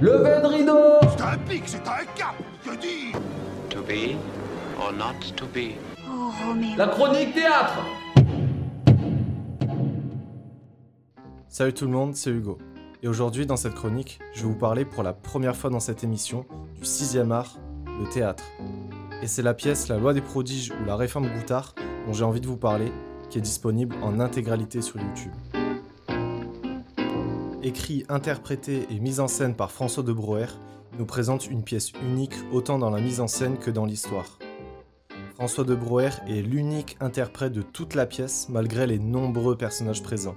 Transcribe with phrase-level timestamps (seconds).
[0.00, 3.12] Levez de rideau C'est un pic, c'est un cap Que dis
[3.70, 4.16] To be
[4.78, 5.74] or not to be?
[6.08, 6.76] Oh, Roméo.
[6.76, 7.78] La chronique théâtre
[11.48, 12.58] Salut tout le monde, c'est Hugo.
[13.04, 16.02] Et aujourd'hui, dans cette chronique, je vais vous parler pour la première fois dans cette
[16.02, 18.42] émission du sixième art, le théâtre.
[19.22, 21.74] Et c'est la pièce La loi des prodiges ou La réforme Goutard
[22.06, 22.92] dont j'ai envie de vous parler,
[23.30, 25.32] qui est disponible en intégralité sur YouTube.
[27.64, 30.48] Écrit, interprété et mise en scène par François de Broer,
[30.92, 34.38] il nous présente une pièce unique autant dans la mise en scène que dans l'histoire.
[35.36, 40.36] François de Broer est l'unique interprète de toute la pièce malgré les nombreux personnages présents.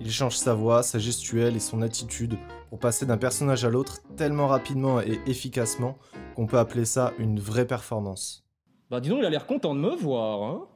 [0.00, 2.38] Il change sa voix, sa gestuelle et son attitude
[2.70, 5.98] pour passer d'un personnage à l'autre tellement rapidement et efficacement
[6.34, 8.42] qu'on peut appeler ça une vraie performance.
[8.90, 10.66] Bah dis donc, il a l'air content de me voir, hein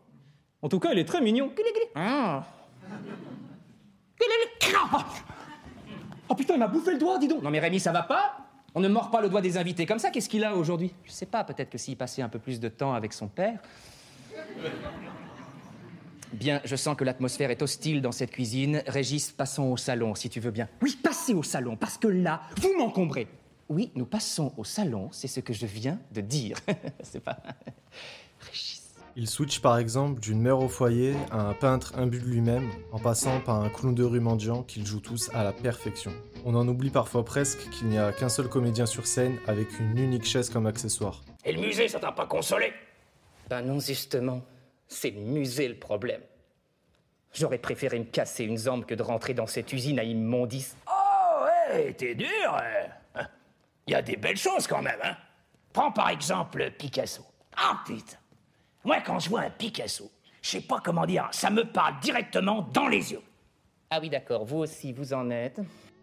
[0.61, 1.51] En tout cas, il est très mignon.
[1.95, 2.45] Ah.
[6.29, 8.39] Oh putain, il m'a bouffé le doigt, dis donc Non mais Rémi, ça va pas?
[8.75, 10.93] On ne mord pas le doigt des invités comme ça, qu'est-ce qu'il a aujourd'hui?
[11.05, 13.59] Je sais pas, peut-être que s'il passait un peu plus de temps avec son père.
[16.33, 18.83] Bien, je sens que l'atmosphère est hostile dans cette cuisine.
[18.87, 20.69] Régis, passons au salon, si tu veux bien.
[20.83, 23.27] Oui, passez au salon, parce que là, vous m'encombrez.
[23.71, 26.59] Oui, nous passons au salon, c'est ce que je viens de dire.
[27.03, 27.39] c'est pas...
[28.41, 28.78] Régis.
[29.21, 33.01] Il switch par exemple d'une mère au foyer à un peintre imbu de lui-même, en
[33.01, 36.13] passant par un clown de rue mendiant qu'ils jouent tous à la perfection.
[36.45, 39.99] On en oublie parfois presque qu'il n'y a qu'un seul comédien sur scène avec une
[39.99, 41.25] unique chaise comme accessoire.
[41.45, 42.73] Et le musée, ça t'a pas consolé?
[43.51, 44.41] Ben non, justement.
[44.87, 46.23] C'est le musée le problème.
[47.33, 50.77] J'aurais préféré me casser une jambe que de rentrer dans cette usine à immondices.
[50.89, 52.63] Oh, ouais, t'es dur.
[53.89, 55.17] Il y a des belles choses quand même, hein.
[55.73, 57.25] Prends par exemple Picasso.
[57.57, 58.17] Ah, putain.
[58.85, 62.63] Moi, quand je vois un Picasso, je sais pas comment dire, ça me parle directement
[62.73, 63.23] dans les yeux.
[63.91, 65.61] Ah oui, d'accord, vous aussi, vous en êtes.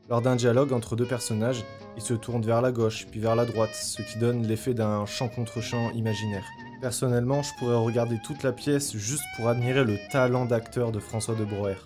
[0.10, 1.64] Lors d'un dialogue entre deux personnages,
[1.96, 5.06] ils se tournent vers la gauche puis vers la droite, ce qui donne l'effet d'un
[5.06, 6.46] chant contre chant imaginaire.
[6.82, 11.36] Personnellement, je pourrais regarder toute la pièce juste pour admirer le talent d'acteur de François
[11.36, 11.78] de Broer.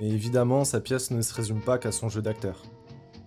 [0.00, 2.62] Mais évidemment, sa pièce ne se résume pas qu'à son jeu d'acteur.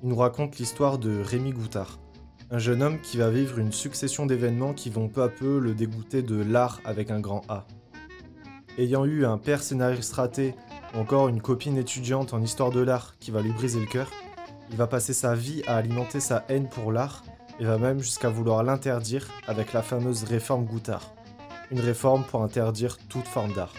[0.02, 2.00] Il nous raconte l'histoire de Rémi Goutard,
[2.50, 5.74] un jeune homme qui va vivre une succession d'événements qui vont peu à peu le
[5.74, 7.68] dégoûter de l'art avec un grand A.
[8.78, 10.56] Ayant eu un père scénariste raté
[10.94, 14.10] ou encore une copine étudiante en histoire de l'art qui va lui briser le cœur,
[14.70, 17.24] il va passer sa vie à alimenter sa haine pour l'art
[17.60, 21.14] et va même jusqu'à vouloir l'interdire avec la fameuse réforme Goutard.
[21.72, 23.74] Une réforme pour interdire toute forme d'art.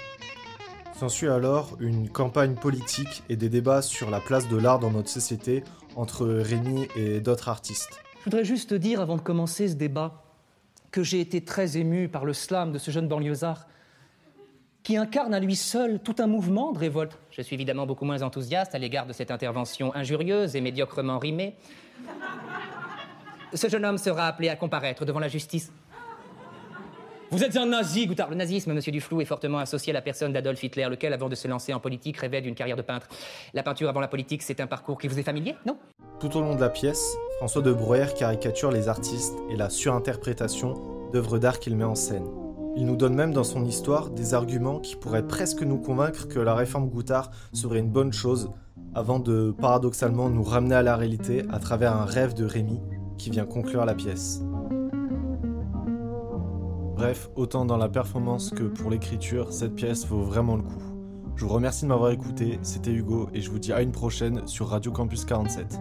[0.99, 5.09] S'ensuit alors une campagne politique et des débats sur la place de l'art dans notre
[5.09, 5.62] société
[5.97, 8.01] entre Rémi et d'autres artistes.
[8.28, 10.22] Je voudrais juste dire, avant de commencer ce débat,
[10.91, 13.66] que j'ai été très ému par le slam de ce jeune banlieusard
[14.83, 17.19] qui incarne à lui seul tout un mouvement de révolte.
[17.31, 21.56] Je suis évidemment beaucoup moins enthousiaste à l'égard de cette intervention injurieuse et médiocrement rimée.
[23.55, 25.72] Ce jeune homme sera appelé à comparaître devant la justice.
[27.31, 28.28] Vous êtes un nazi, Goutard.
[28.28, 31.34] Le nazisme, monsieur Duflou, est fortement associé à la personne d'Adolf Hitler, lequel, avant de
[31.34, 33.06] se lancer en politique, rêvait d'une carrière de peintre.
[33.55, 35.78] La peinture avant la politique, c'est un parcours qui vous est familier, non
[36.21, 40.75] Tout au long de la pièce, François de Broer caricature les artistes et la surinterprétation
[41.12, 42.26] d'œuvres d'art qu'il met en scène.
[42.76, 46.41] Il nous donne même dans son histoire des arguments qui pourraient presque nous convaincre que
[46.41, 48.50] la réforme Goutard serait une bonne chose,
[48.93, 52.81] avant de paradoxalement nous ramener à la réalité à travers un rêve de Rémi
[53.19, 54.43] qui vient conclure la pièce.
[56.97, 60.82] Bref, autant dans la performance que pour l'écriture, cette pièce vaut vraiment le coup.
[61.37, 64.44] Je vous remercie de m'avoir écouté, c'était Hugo et je vous dis à une prochaine
[64.48, 65.78] sur Radio Campus 47.